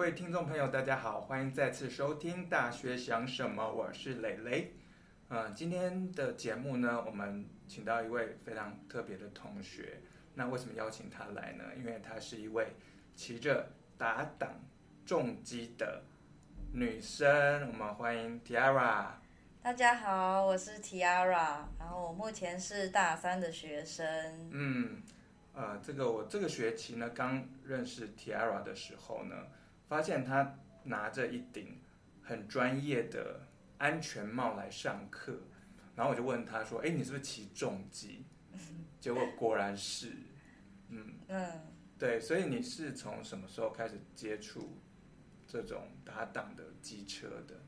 [0.00, 4.72] 各位听众朋友，大家好，欢迎再次收听《大学想什么》，我是蕾蕾。
[5.28, 10.00] 嗯、呃，今天的节目呢，我们请到一位非常特别的同学。
[10.32, 11.64] 那为什么邀请他来呢？
[11.76, 12.68] 因为他是一位
[13.14, 13.68] 骑着
[13.98, 14.50] 打挡
[15.04, 16.02] 重机的
[16.72, 17.68] 女生。
[17.68, 19.04] 我们欢迎 Tiara。
[19.62, 24.48] 大家好，我是 Tiara，然后我目前是大三的学生。
[24.50, 25.02] 嗯，
[25.52, 29.36] 呃，这个我这个学期呢，刚认识 Tiara 的时候呢，
[29.90, 31.80] 发现他拿着一顶
[32.22, 33.40] 很专业的
[33.78, 35.36] 安全帽来上课，
[35.96, 38.24] 然后我就问他说：“哎，你是不是骑重机？”
[39.00, 40.12] 结果果然是，
[40.90, 41.60] 嗯嗯，
[41.98, 44.78] 对，所以你是从什么时候开始接触
[45.44, 47.60] 这种打挡的机车的？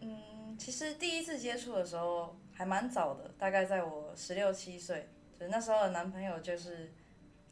[0.00, 6.90] 嗯，其实第一次接触的时候还蛮早的，大概在我十六七岁，就是那时候的男朋友就是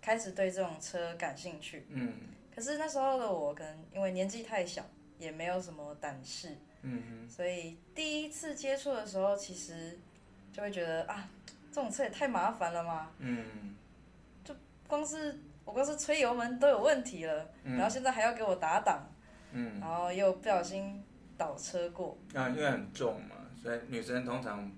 [0.01, 1.87] 开始对这种车感兴趣。
[1.91, 2.15] 嗯，
[2.59, 4.83] 可是那时候的我可能因为年纪太小，
[5.21, 6.57] 也没有什么胆识。
[6.83, 9.97] 嗯哼，所以第一次接触的时候，其实
[10.53, 11.29] 就会觉得啊，
[11.71, 13.13] 这种车也太麻烦了嘛。
[13.19, 13.77] 嗯，
[14.43, 14.53] 就
[14.89, 19.09] 光是我光是吹油门都有问题了，嗯，然后现在还要给我打档。
[19.53, 21.01] 嗯，然后又不小心。
[21.37, 24.69] 倒车过啊，因为很重嘛，所以女生通常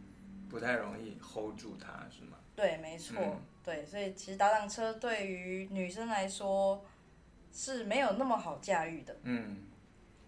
[0.51, 2.37] 不太容易 hold 住它，是吗？
[2.55, 6.85] 对，没错，嗯、对，所以其实打档车对于女生来说
[7.53, 9.17] 是没有那么好驾驭的。
[9.23, 9.59] 嗯，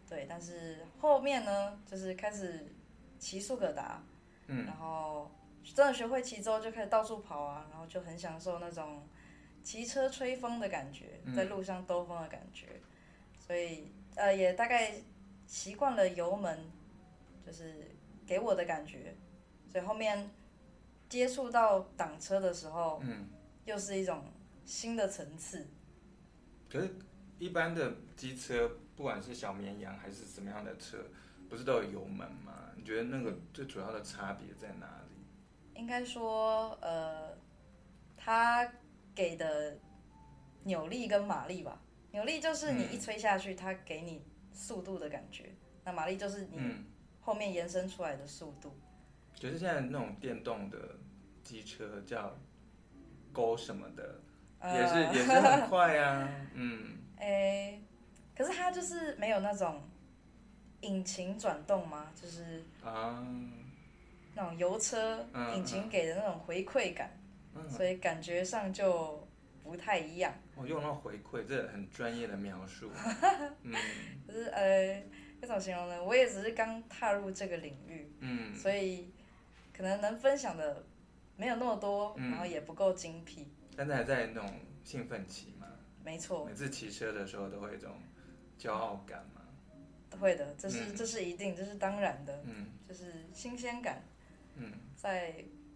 [0.09, 2.73] 对，但是后面呢，就是开始
[3.19, 4.03] 骑速可达，
[4.47, 5.31] 嗯，然后
[5.75, 9.07] 真的学会骑之后，就开始到处跑啊，然后就很享受那种
[9.63, 12.81] 骑车吹风的感觉，在路上兜风的感觉，嗯、
[13.39, 14.93] 所以呃，也大概。
[15.45, 16.59] 习惯了油门，
[17.45, 17.91] 就是
[18.27, 19.15] 给我的感觉，
[19.71, 20.31] 所以后面
[21.11, 23.29] 接触到挡车的时候，嗯，
[23.67, 24.25] 又是一种
[24.65, 25.67] 新的层次。
[26.71, 26.95] 可是，
[27.43, 30.99] 一般的机车，不管是小绵羊还是什么样的车，
[31.49, 32.71] 不是都有油门吗？
[32.77, 35.25] 你觉得那个最主要的差别在哪里？
[35.75, 37.37] 应该说，呃，
[38.17, 38.73] 它
[39.13, 39.77] 给的
[40.63, 41.83] 扭力跟马力吧。
[42.13, 44.23] 扭力就是你一吹下去，它给你。
[44.55, 45.51] 速度的感觉，
[45.83, 46.61] 那马力就是你
[47.23, 48.77] 后面延伸出来的速度。
[49.41, 50.77] 可、嗯、是现在那种电动的
[51.43, 52.37] 机车叫
[53.33, 54.21] Go 什么的，
[54.59, 56.29] 呃、也是也是很快啊。
[56.53, 56.99] 嗯。
[57.23, 57.83] 哎、欸，
[58.37, 59.81] 可是它就是没有那种
[60.81, 62.13] 引擎转动吗？
[62.21, 63.25] 就是啊，
[64.35, 65.25] 那种油车
[65.55, 67.17] 引擎给的那种回馈感，
[67.55, 69.25] 嗯、所以感觉上就
[69.63, 70.35] 不太一样。
[70.57, 72.91] 我用到回馈，这很专业的描述。
[73.63, 73.73] 嗯，
[74.27, 75.01] 可是呃，
[75.41, 79.13] 那种形容呢，我也只是刚踏入这个领域，嗯，所以
[79.73, 80.85] 可能能分享的
[81.37, 83.47] 没有那么多，嗯、然后也不够精辟。
[83.77, 84.53] 但是还在那种
[84.83, 85.62] 兴奋期嘛？
[86.05, 86.45] 没错。
[86.45, 87.93] 每次骑车的时候都会有一种
[88.59, 90.19] 骄傲感嘛？
[90.21, 94.03] 会的，这是、嗯、这是一定，这是当然的，嗯，就是新鲜感。
[94.57, 95.31] 嗯，在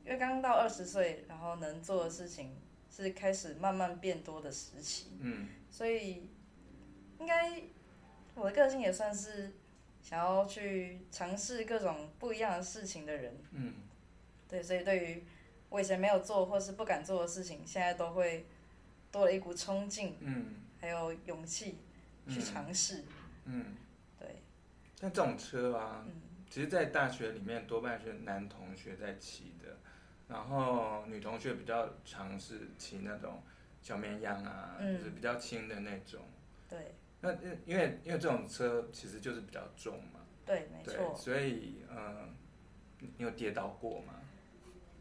[0.04, 2.56] 因为刚到二十岁，然后能做的事情。
[2.88, 6.30] 是开始慢慢变多的时期，嗯，所以
[7.18, 7.60] 应该
[8.34, 9.52] 我的个性也算是
[10.00, 13.74] 想要去尝试各种不一样的事情的人，嗯，
[14.48, 15.24] 对，所以对于
[15.68, 18.46] 我以前没有做或是不敢做的事情，现在都会
[19.10, 21.78] 多了一股冲劲，嗯，还有勇气
[22.28, 23.04] 去尝试，
[23.44, 23.74] 嗯，
[24.18, 24.42] 对。
[25.00, 26.12] 像这种车啊，嗯，
[26.50, 29.76] 其实，在大学里面多半是男同学在骑的。
[30.28, 33.40] 然后女同学比较尝试骑那种
[33.80, 36.20] 小绵羊啊，嗯、就是比较轻的那种。
[36.68, 36.94] 对。
[37.20, 37.32] 那
[37.64, 40.20] 因为因为这种车其实就是比较重嘛。
[40.44, 41.14] 对，没错。
[41.14, 42.34] 所以嗯，
[42.98, 44.14] 你有跌倒过吗？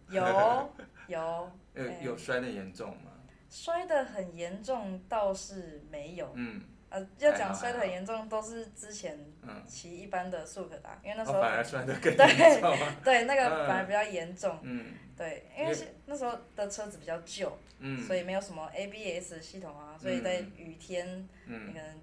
[0.09, 0.21] 有
[1.07, 1.51] 有。
[1.73, 3.11] 有有摔的严重吗？
[3.49, 6.31] 摔得很严重倒是没有。
[6.35, 6.61] 嗯。
[6.87, 9.19] 呃，要讲摔得很严重，都是之前
[9.67, 12.77] 骑一般的速可达，因为那时候反而摔得更严重。
[13.03, 14.57] 对，那个反而比较严重。
[14.61, 14.93] 嗯。
[15.17, 21.99] 对，因为是那时候的车子比较旧，嗯，所以没有什么 ABS 系统啊，所以在雨天，嗯，你可能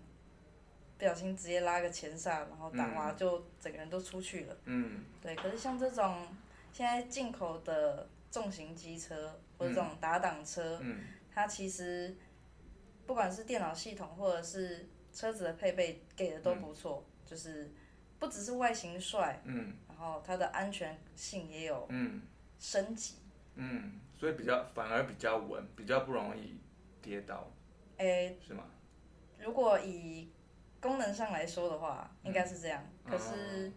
[0.98, 5.34] 不小心直接拉个前刹，然后打滑就整个人都出去了，嗯，对。
[5.36, 6.26] 可是像这种
[6.72, 11.00] 现在进口的重型机车或者这种打挡车，嗯，
[11.34, 12.17] 它其实
[13.06, 17.73] 不管是电脑系统或者是车子的配备给的都不错，就是
[18.19, 22.23] 不只是外形帅，嗯，然后它的安全性也有，嗯。
[22.64, 23.17] 升级，
[23.56, 26.61] 嗯，所以比较反而比较稳，比较不容易
[27.02, 27.50] 跌倒，
[27.96, 28.62] 哎、欸，是吗？
[29.40, 30.31] 如果以
[30.81, 32.81] 功能上来说的话，嗯、应该是这样。
[33.05, 33.73] 可是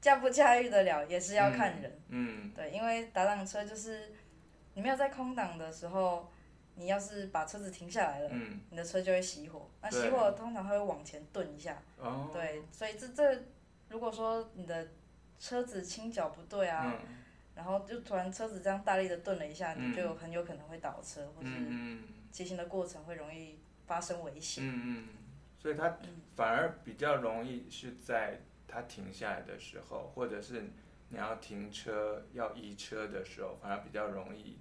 [0.00, 2.00] 驾不驾驭得了，也是要看人。
[2.08, 4.12] 嗯，嗯对，因为打挡车就是
[4.74, 6.28] 你没有在空档的时候，
[6.78, 9.66] 你要是把车子停下来了，嗯、你的车就会熄火。
[9.80, 13.42] 那熄火通常会往前顿一下，哦、对，所以这这
[13.88, 14.86] 如果说你的
[15.40, 17.16] 车子倾角不对啊，嗯、
[17.54, 24.62] 然后就突然车子这样大力的顿了一下，你就很有可能会倒车，嗯、或是骑行的过程会容易发生危险。
[24.62, 25.08] 嗯嗯，
[25.58, 25.96] 所以它
[26.36, 28.38] 反而比较容易是在
[28.68, 30.64] 它停下来的时候，或者是
[31.08, 34.58] 你要停车要移车的时候，反而比较容易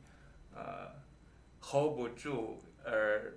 [0.55, 1.03] 呃。
[1.65, 3.33] Hold 不住，而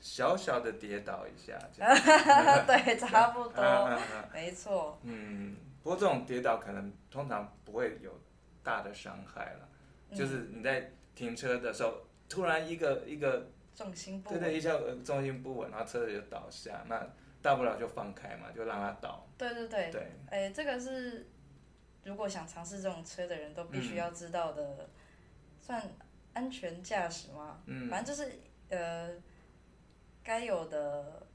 [0.00, 1.94] 小小的跌倒一下，这样
[2.66, 3.98] 对， 差不多，
[4.32, 4.98] 没错。
[5.02, 8.12] 嗯，不过这种跌倒可能通常不会有
[8.62, 9.68] 大的伤害了，
[10.10, 11.94] 嗯、就是你在停车的时候，
[12.28, 17.06] 突然一个一个重心不稳，对对，一下重心不稳，然后车子就倒下，那
[17.40, 19.26] 大不了就放开嘛，就让它倒。
[19.38, 19.90] 对对对。
[19.90, 20.12] 对。
[20.28, 21.26] 哎，这个是
[22.04, 24.88] 如果想尝试这种车的人都必须要知道的，嗯、
[25.62, 25.82] 算。
[26.34, 28.38] 安全驾驶嘛，嗯、反正就是
[28.68, 29.10] 呃，
[30.22, 31.26] 该有的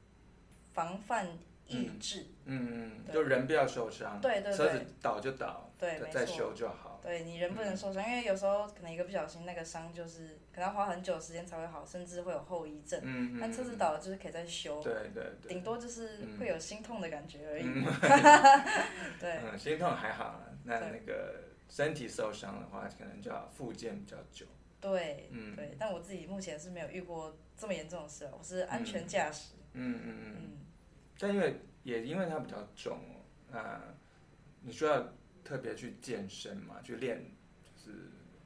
[0.73, 1.27] 防范
[1.67, 2.27] 意志。
[2.45, 4.19] 嗯嗯，就人不要受伤。
[4.21, 4.53] 对对对。
[4.53, 6.99] 车子倒就倒，对，再修就好。
[7.01, 12.99] 对，你人不能受伤，因为有时候可能一个不小心，那个伤就是可能要花很久时间才会好，甚至会有后遗症。
[13.03, 14.81] 嗯，但车子倒了就是可以再修。
[14.83, 15.47] 对对对。
[15.47, 17.63] 顶多就是会有心痛的感觉而已。
[19.21, 19.39] 对。
[19.43, 24.45] 嗯，心痛还好，那那个身体受伤的话，可能就要复健比较久。
[24.81, 29.55] 对，嗯、对，但我自己目前是没有遇过这么严重的事，我是安全驾驶。
[29.73, 30.23] 嗯嗯嗯。
[30.23, 30.57] 嗯嗯
[31.19, 32.97] 但因为也因为它比较重
[33.51, 33.83] 哦，啊，
[34.61, 37.21] 你需要特别去健身嘛，去练，
[37.61, 37.97] 就是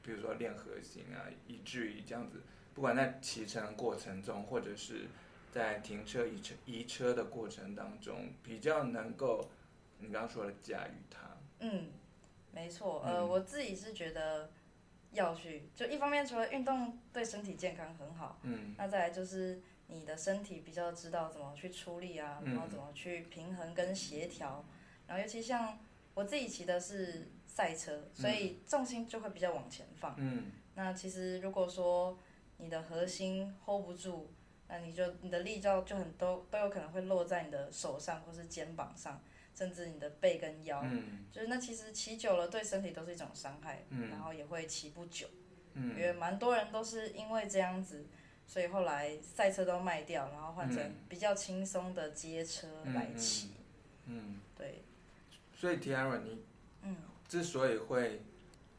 [0.02, 2.42] 比如说练核心啊，以至于这样子，
[2.74, 5.06] 不管在骑乘过程中，或者是
[5.52, 9.48] 在停车移车移车的过程当中，比较能够
[10.00, 11.38] 你刚刚说的驾驭它。
[11.60, 11.92] 嗯，
[12.52, 14.50] 没错，呃，嗯、我自己是觉得。
[15.14, 24.66] 要去，就一方面除了运动对身体健康很好，嗯，那再来就是你的身体比较知道怎么去出力啊，嗯、然后怎么去平衡跟协调，
[25.08, 25.78] 然后尤其像
[26.14, 32.18] 我自己骑的是赛车，所以重心就会比较往前放，嗯，那其实如果说
[32.58, 34.32] 你的核心 hold 不住，
[34.68, 39.22] 那你就你的力就就很都都有可能会落在你的手上或是肩膀上。
[39.56, 45.28] 甚至你的背跟腰，嗯、就是那其实骑久了对身体都是一种伤害，嗯、然后也会骑不久。
[45.76, 48.06] 嗯、因为蛮多人都是因为这样子，
[48.48, 53.52] 所以后来赛车都卖掉，然后换成比较轻松的街车来骑。
[54.06, 54.84] 嗯，嗯对。
[55.56, 56.44] 所以 Tiara，你
[56.82, 56.96] 嗯
[57.28, 58.22] 之所以会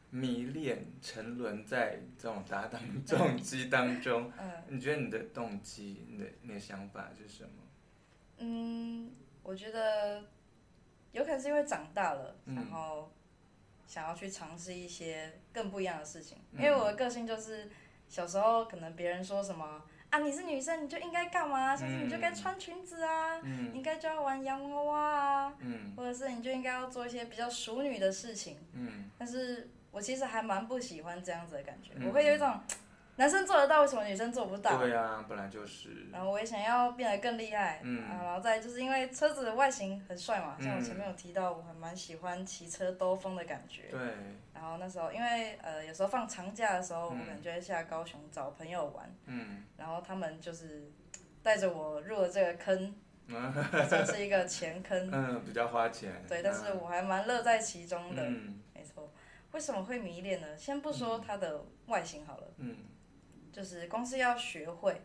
[0.09, 7.49] 迷恋、沉沦在这种搭档 重机当中，嗯、你觉得你的动机、你的你的想法是什么？
[8.39, 9.11] 嗯，
[9.41, 10.23] 我觉得。
[11.15, 13.09] 有可能是因为长大了，嗯、然后
[13.87, 16.37] 想要去尝试一些更不一样的事情。
[16.51, 17.69] 嗯、因为我的个性就是，
[18.09, 21.73] 小时候可能别人说什么啊，你是女生你就应该干嘛？
[21.75, 28.57] 是不是你就该穿裙子啊，嗯、应该就要玩洋娃娃啊，嗯、或者是你就应该要做一些比较淑女的事情。
[28.73, 32.59] 嗯、但是我其实还蛮不喜欢这样子的感觉，嗯、我会有一种。
[33.17, 34.77] 男生做得到，为什么女生做不到？
[34.77, 36.07] 对啊，本来就是。
[36.11, 43.83] 然后我也想要变得更厉害，嗯、啊，然后再就是因为车子的外形很帅嘛，像我前面有提到，我还蛮喜欢骑车兜风的感觉。
[43.89, 43.99] 对。
[44.53, 50.91] 然后那时候，因为呃有时候放长假的时候，嗯、我可能就会下高雄找朋友玩，嗯，然后他们就是
[51.41, 52.95] 带着我入了这个坑，
[53.89, 56.11] 这是一个钱坑，嗯，比较花钱。
[56.27, 59.09] 对，但是我还蛮乐在其中的，嗯、没错。
[59.51, 60.57] 为什么会迷恋呢？
[60.57, 62.75] 先不说它的外形好了，嗯。
[63.55, 65.01] 就是光是要学会，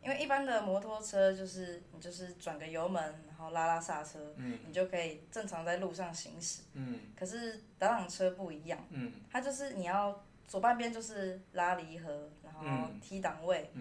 [0.00, 6.62] 因为一般的摩托车就是你就是转个油门，然后拉拉刹车，嗯、你就可以正常在路上行驶。
[6.74, 13.72] 嗯、可是打挡车不一样，嗯、它就是你要左半边就是拉离合，然后踢档位，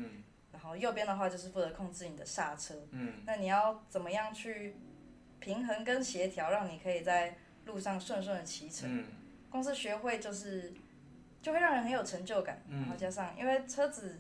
[0.52, 2.74] 然后右边的话就是负责控制你的刹车。
[2.90, 4.76] 嗯、那你要怎么样去
[5.40, 8.90] 平衡跟协调，让你可以在路上顺顺的骑乘？
[8.92, 9.06] 嗯、
[9.52, 10.74] 光是学会就是。
[11.42, 14.20] 就会让人很有成就感，然后加上因为车子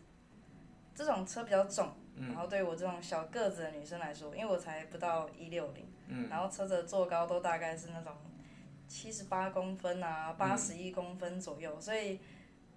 [0.96, 5.86] 这种车比较重，然后对我这种小个子的女生来说，因为我才不到一六零，
[6.30, 8.14] 然后车子的座高都大概是那种
[8.88, 12.20] 七十八公分啊，八十一公分左右，所以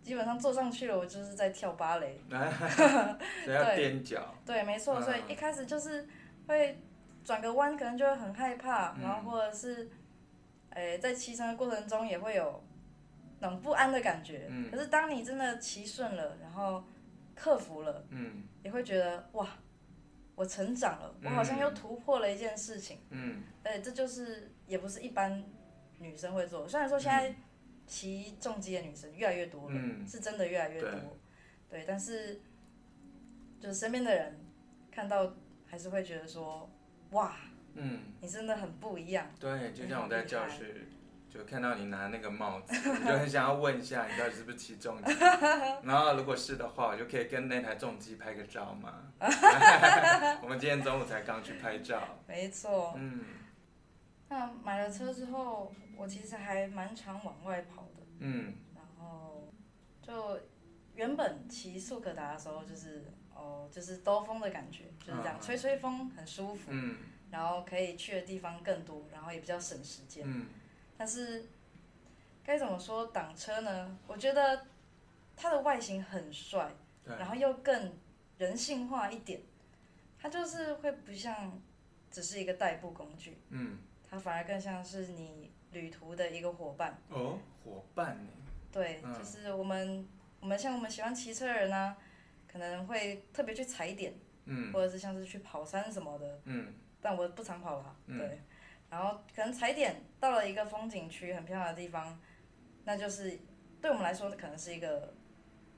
[0.02, 6.08] 基本上坐上去了，我就是在跳芭蕾， 对，要踮脚， 对，没错，所以一开始就是
[6.48, 6.76] 会
[7.24, 9.88] 转个弯，可能就会很害怕，然后或者是，
[10.70, 12.62] 诶，在骑乘的过程中也会有。
[13.42, 16.84] 那种不安的感觉，嗯、可是当你真的骑顺了，然后
[17.34, 19.48] 克服了，嗯、也会觉得哇，
[20.36, 23.00] 我成长了，嗯、我好像又突破了一件事情。
[23.10, 25.44] 嗯，哎，这就是也不是一般
[25.98, 26.68] 女生会做。
[26.68, 27.34] 虽然说现在
[27.84, 30.90] 骑重机的女生越来越多了，嗯、是真的越来越多，
[31.68, 32.40] 对，对，但是
[33.58, 34.38] 就是身边的人
[34.88, 35.34] 看到
[35.66, 36.70] 还是会觉得说，
[37.10, 37.34] 哇，
[37.74, 39.28] 嗯，你真的很不一样。
[39.40, 40.86] 对，就像我在教室
[41.32, 45.12] 就看到你拿那个帽子， 我就很想要问一下你到底是不是骑重机，
[45.82, 49.10] 然后如果是的话，我就可以跟那台重机拍个照嘛。
[50.42, 52.18] 我们今天中午才刚去拍照。
[52.26, 52.92] 没错。
[52.96, 53.24] 嗯。
[54.28, 58.02] 那买了车之后，我其实还蛮常往外跑的。
[58.18, 58.54] 嗯。
[58.74, 59.50] 然后，
[60.02, 60.38] 就
[60.94, 66.68] 原本骑速可达的时候，就是哦，就是兜风的感觉，就是这样，吹吹风很舒服。
[66.68, 66.96] 嗯。
[67.30, 70.24] 然后可以去的地方更多，然后也比较省时间。
[70.26, 70.46] 嗯。
[71.02, 71.44] 但是，
[72.44, 73.98] 该怎么说挡车呢？
[74.06, 74.64] 我觉得
[75.34, 76.72] 它的外形很帅，
[77.04, 77.92] 然后又更
[78.38, 79.40] 人性化一点。
[80.16, 81.60] 它就是会不像
[82.08, 83.78] 只是一个代步工具，嗯，
[84.08, 86.96] 它反而更像是你旅途的一个伙伴。
[87.08, 88.30] 哦，伙伴呢？
[88.70, 90.06] 对，嗯、就是我们
[90.38, 91.96] 我们像我们喜欢骑车的人呢、啊，
[92.46, 98.40] 可能会特别去踩点，嗯，或者是像是去跑山什么的，嗯，但我不常跑啦，对。
[98.92, 102.20] 嗯然后可能踩点到了一个风景区很漂亮的地方，
[102.84, 103.38] 那就是
[103.80, 105.14] 对我们来说可能是一个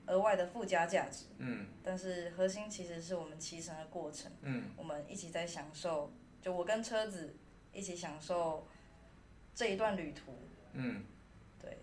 [0.07, 1.27] 额外的附加价值。
[1.37, 1.65] 嗯。
[1.81, 4.29] 但是核心其实是我们骑乘的过程。
[4.41, 4.65] 嗯。
[4.75, 7.33] 我们一起在享受，就我跟车子
[7.71, 8.67] 一起享受
[9.53, 10.37] 这一段旅途。
[10.73, 11.05] 嗯。
[11.57, 11.77] 对。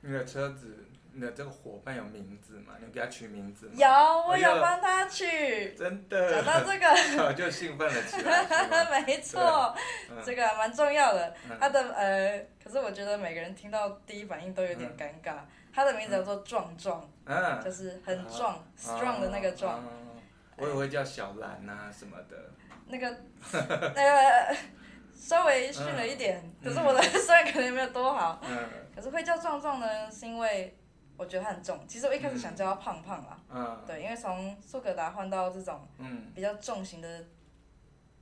[0.00, 0.86] 那个车子。
[1.12, 2.74] 你的这个伙伴有名字吗？
[2.78, 3.72] 你有给他取名字吗？
[3.76, 3.88] 有，
[4.28, 5.74] 我有帮他取。
[5.74, 6.30] 真的。
[6.30, 9.02] 讲到这个，我就兴奋了起来。
[9.06, 9.74] 没错，
[10.08, 11.34] 嗯、这个蛮重要的。
[11.50, 15.34] 嗯、他的呃，可是我觉得每个人听到第一反应都有点尴尬。
[15.34, 20.14] 嗯、他的名字叫做壮壮，嗯，就是很壮、啊、strong 的那个壮、啊啊。
[20.56, 22.36] 我也会叫小兰啊什么的。
[22.86, 23.16] 那个，
[23.96, 24.56] 呃，
[25.12, 28.58] 稍微逊了一点，嗯、可是我的 虽然可能没有多好，嗯，
[28.94, 30.76] 可是会叫壮壮呢，是因为。
[31.20, 35.86] 我觉得他很重，其实我一开始想叫他胖胖啦，嗯、对，因为从苏格达换到这种
[36.34, 37.26] 比较重型的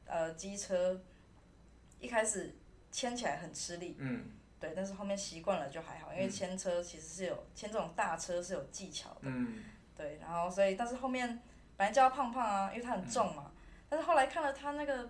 [0.05, 1.01] 呃机车，
[2.01, 2.57] 一开始
[2.91, 4.25] 牵起来很吃力，嗯、
[4.59, 9.63] 对，但是后面习惯了就还好，因为牵车其实是有牵这种大车是有技巧的，嗯、
[9.95, 11.41] 对，然后所以但是后面
[11.77, 13.53] 本来叫他胖胖啊，因为他很重嘛，嗯、
[13.89, 15.09] 但是后来看了他那个。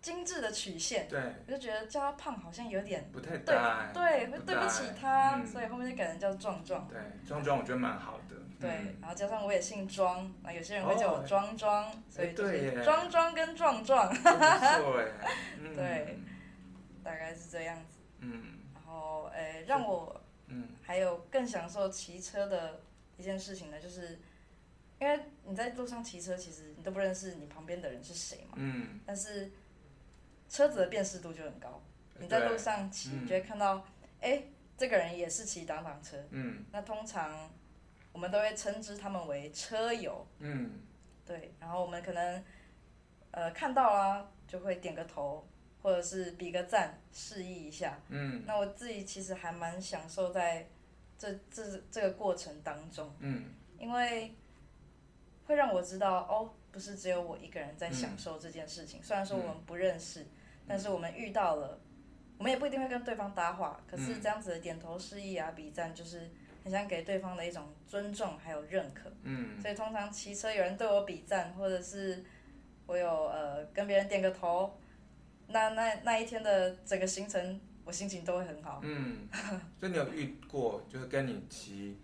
[0.00, 3.54] 精致的曲线，对，我就觉得叫他胖好像有点不太对，
[3.92, 6.88] 对，会对不起他，所以后面就改成叫壮壮。
[6.88, 8.36] 对，壮壮我觉得蛮好的。
[8.58, 8.68] 对，
[9.00, 14.10] 然后加上我也姓庄，那有些人会叫我庄庄，所以就是庄庄跟壮壮。
[15.74, 16.18] 对，
[17.04, 18.00] 大概是这样子。
[18.20, 18.58] 嗯。
[18.74, 22.80] 然后，诶，让我，嗯，还有更享受骑车的
[23.18, 24.18] 一件事情呢，就是，
[24.98, 28.54] 因为你在路上骑车，其实你都不认识你旁边的人是谁嘛。
[28.56, 29.00] 嗯。
[29.04, 29.50] 但是。
[30.50, 31.80] 车子的辨识度就很高，
[32.18, 33.86] 你在路上骑，就会看到，
[34.20, 34.42] 哎、
[34.76, 36.16] 这个人也是骑挡挡车。
[36.30, 36.64] 嗯。
[36.72, 37.48] 那通常
[38.12, 40.26] 我们都会称之他们为车友。
[40.40, 40.80] 嗯。
[41.24, 42.44] 对，然后我们可能，
[43.30, 45.46] 呃，看到啦，就会点个头，
[45.82, 48.00] 或者是比个赞，示意一下。
[48.08, 48.42] 嗯。
[48.44, 50.68] 那我自己其实还蛮享受在
[51.16, 53.14] 这这这个过程当中。
[53.20, 53.54] 嗯。
[53.78, 54.34] 因为
[55.46, 60.26] 会让我知道，哦，不是只有我一个人在享受这件事情，嗯、虽然说我们不认识。
[60.70, 61.80] 但是我们遇到了，
[62.38, 66.30] 我们也不一定会跟对方搭话，可是这样子的点头示意啊、比赞，就是
[66.62, 69.12] 很想给对方的一种尊重还有认可。
[69.24, 69.60] 嗯。
[69.60, 72.24] 所以通常骑车有人对我比赞，或者是
[72.86, 74.78] 我有呃跟别人点个头，
[75.48, 78.78] 那那那一天的整个行程，我心情都会很好。
[78.84, 79.28] 嗯。
[79.80, 81.98] 所以你有遇过就是跟你骑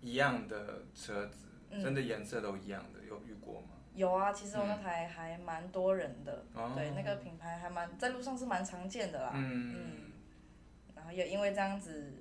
[0.00, 1.48] 一样的车子，
[1.82, 3.73] 真的颜色都一样的，有遇过吗？
[3.94, 9.30] 有啊，其实我那台还蛮多人的，嗯、对，那个品牌还蛮在路上是蛮常见的啦。
[9.34, 10.12] 嗯，嗯。
[10.96, 12.12] 然后也因为这样子，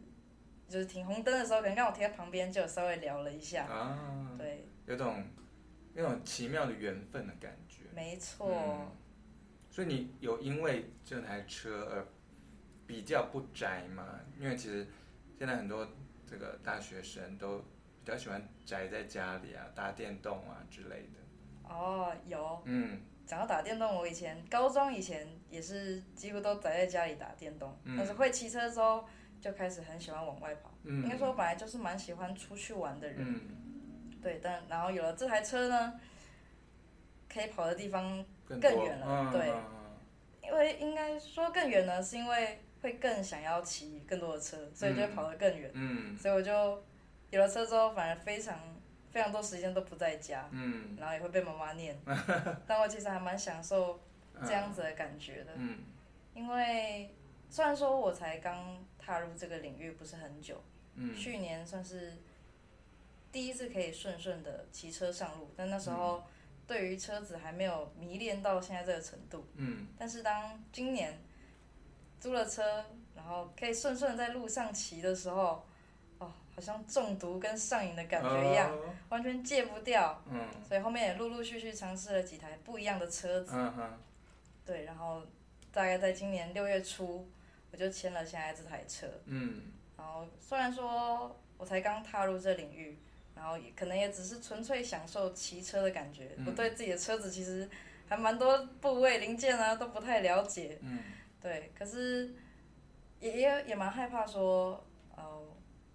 [0.68, 3.66] 就是停红灯的时候，可能刚好停在旁边，就稍微聊了一下。
[3.66, 4.36] 啊。
[4.38, 4.68] 对。
[4.86, 5.24] 有种，
[5.94, 7.84] 那种奇妙的缘分的感觉。
[7.96, 8.52] 没错。
[8.52, 8.92] 嗯。
[9.72, 12.06] 所以你有因为这台车而
[12.86, 14.20] 比较不宅吗？
[14.40, 14.86] 因为其实
[15.40, 15.88] 现在很多
[16.28, 21.23] 这个大学生都比较喜欢宅在家里啊，打电动啊之类的。
[21.74, 22.62] 哦，有。
[22.66, 23.02] 嗯。
[23.26, 29.06] 讲到打电动，我以前高中以前也是几乎都宅在家里打电动，嗯、但是会骑车之后
[29.40, 30.70] 就开始很喜欢往外跑。
[30.84, 31.04] 嗯。
[31.04, 33.18] 应该说我本来就是蛮喜欢出去玩的人。
[33.20, 34.20] 嗯。
[34.22, 36.00] 对，但然后有了这台车呢，
[37.34, 39.08] 可以跑的地方更远了。
[39.08, 39.50] 嗯、对。
[39.50, 39.64] 嗯、
[40.44, 45.72] 因为应该说更远呢，是因为会更想要骑更多的车，所以就会跑得更远。
[45.74, 46.18] 嗯。
[46.18, 46.84] 所以我就
[47.30, 48.60] 有了车之后，反而非常。
[49.14, 51.96] 非常多时间都不在家，嗯，然后也会被妈妈念，
[52.68, 54.00] 但我其实还蛮享受
[54.44, 55.78] 这样子的感觉的，嗯，
[56.34, 57.14] 因为
[57.48, 60.60] 虽然说我才刚踏入这个领域不是很久，
[60.96, 62.18] 嗯，去年算是
[63.32, 66.24] 第一次可以顺顺的骑车上路，但那时候
[66.66, 69.46] 对于车子还没有迷恋到现在这个程度。
[69.58, 69.88] 嗯。
[69.98, 71.20] 但是当今年
[72.20, 72.84] 租了车，
[73.16, 75.64] 然后可以顺顺在路上骑的时候，哦，
[76.56, 80.22] 好像中毒跟上瘾的感觉一样，哦、完全戒不掉。
[80.30, 80.48] 嗯。
[80.68, 83.56] 所以后面也陆陆续续尝试了几台不一样的车子。
[84.66, 85.22] 对，然后
[85.72, 87.28] 大概在今年六月初，
[87.72, 89.08] 我就签了现在这台车。
[89.26, 89.62] 嗯。
[89.98, 92.98] 然后虽然说我才刚踏入这领域。
[93.36, 97.68] 然后也可能也只是纯粹享受骑车的感觉，我、嗯、对自己的车子其实
[98.08, 101.00] 还蛮多部位零件啊都不太了解，嗯，
[101.42, 102.34] 对，可是
[103.20, 104.82] 也也也蛮害怕说，
[105.18, 105.42] 呃，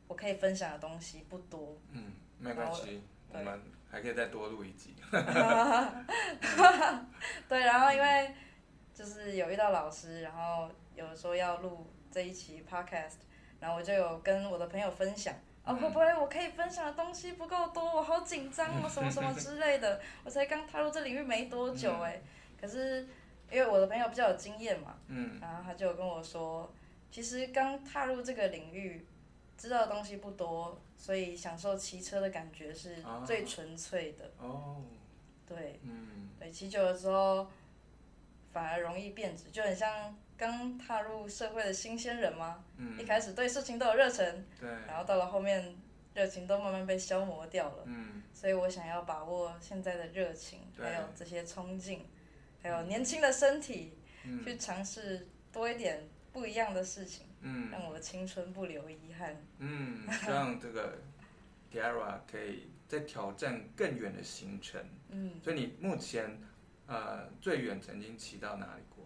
[0.08, 3.60] 我可以分享的东西不多，嗯，没关系，我们
[3.90, 4.94] 还可以再多录一集，
[7.48, 8.34] 对，然后因为
[8.92, 13.16] 就是有遇到老师，然后有说要录这一期 podcast，
[13.60, 15.34] 然后我就有跟我的朋友分享。
[15.64, 17.84] 哦，会不会我可以分享的东西不够多？
[17.84, 20.00] 我好紧张哦，什么什么之类的。
[20.24, 22.18] 我才刚踏入这领域没多久哎，
[22.58, 23.06] 可是
[23.50, 26.72] 因为我的朋友比较有经验嘛，嗯，然后他就跟我说，
[27.10, 29.06] 其实刚踏入这个领域，
[29.58, 34.30] 知道的东西不多，所以享受骑车的感觉是最纯粹的。
[34.38, 34.82] 哦，
[35.46, 37.46] 对，嗯，对，骑久了之后
[38.52, 40.16] 反而容易变质，就很像。
[40.38, 42.64] 刚踏入社会的新鲜人嘛？
[42.76, 45.74] 嗯，一开始对事情都有热忱，对，然后到了后面，
[46.14, 47.82] 热情都慢慢被消磨掉了。
[47.86, 52.06] 嗯，所以我想要把握现在的热情，还有这些冲劲，
[52.62, 59.36] 还有年轻的身体，嗯，去尝试多一点不一样的事情，嗯，让我的青春不留遗憾。
[59.58, 60.98] 嗯，希望这个
[61.72, 64.80] Tiara 可以再挑战更远的行程。
[65.10, 66.40] 嗯，所以你目前
[66.86, 69.04] 呃最远曾经骑到哪里过？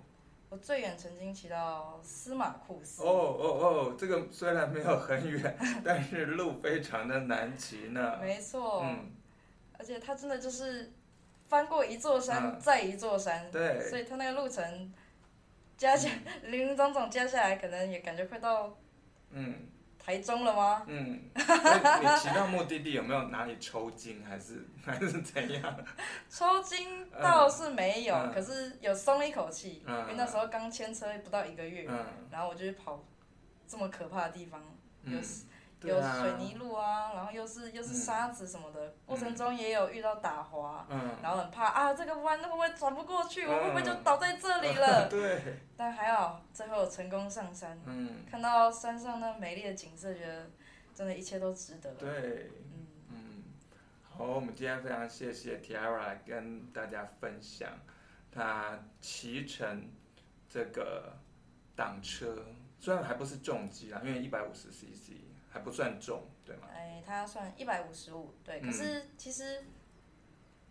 [0.50, 3.02] 我最远曾经骑到司马库斯。
[3.02, 3.46] 哦哦
[3.90, 8.18] 哦，这个虽然没有很远， 但是路非常的难骑呢。
[8.20, 8.82] 没错。
[8.84, 9.10] 嗯。
[9.78, 10.92] 而且它真的就是
[11.48, 13.50] 翻过一座山，嗯、再一座山。
[13.50, 13.80] 对。
[13.88, 14.92] 所以它那个路程
[15.76, 18.76] 加起来，林 林总总加下来，可能也感觉快到。
[19.30, 19.68] 嗯。
[20.04, 20.82] 台中了吗？
[20.88, 25.76] 嗯，你骑到目的地有没有哪里抽筋，还是 还是怎样？
[26.28, 33.04] 抽筋倒是没有，嗯、可是有松了一口气，嗯、因为那时候刚牵车不到一个月，嗯、然后我就去跑
[33.68, 34.60] 这么可怕的地方，
[35.04, 35.22] 有、嗯。
[35.84, 43.44] 有水泥路啊，然后又是又是沙子什么的，嗯、过程中也有遇到打滑，嗯、然后很怕啊，这个弯会不会转不过去？
[43.44, 45.08] 嗯、我会不会就倒在这里了？
[45.10, 45.40] 对。
[45.76, 50.50] 但还好，最后成功上山，嗯、看到山上那美丽的景色，觉得
[50.94, 51.92] 真的一切都值得。
[51.94, 53.44] 对，嗯，嗯，
[54.02, 57.70] 好，我们今天非常谢谢 Tiara 跟大家分享
[58.30, 59.90] 他骑乘
[60.48, 61.16] 这个
[61.74, 62.46] 挡车，
[62.78, 65.12] 虽然还不是重机啦，因为一百五十 CC。
[65.54, 66.62] 还不算重，对吗？
[66.72, 68.58] 哎，它算一百五十五，对。
[68.62, 69.62] 嗯、可是其实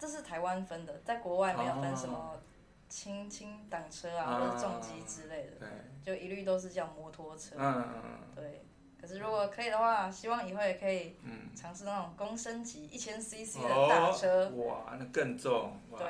[0.01, 2.41] 这是台湾分的，在国外没有分什么
[2.89, 5.69] 轻轻挡车啊，或者重机之类的，对，
[6.03, 7.55] 就一律都是叫摩托车。
[7.59, 8.65] 嗯嗯对。
[8.99, 11.15] 可是如果可以的话，希望以后也可以
[11.55, 14.47] 尝试那种公升级一千 CC 的大车。
[14.47, 14.63] 哦。
[14.65, 15.77] 哇，那更重。
[15.91, 16.07] 哇对。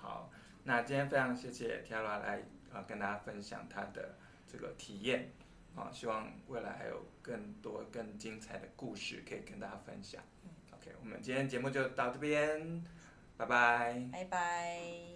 [0.00, 0.30] 好，
[0.62, 2.40] 那今天非常谢谢 Tiara 来
[2.72, 4.14] 啊跟大家分享他的
[4.46, 5.32] 这个体验。
[5.74, 10.22] 啊，希望未来还有更多更精彩的故事可以跟大家分享。
[10.72, 12.84] OK，我们今天节目就到这边，
[13.36, 14.10] 拜拜。
[14.10, 15.13] 拜拜。